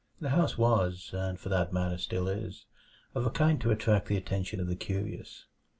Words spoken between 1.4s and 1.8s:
that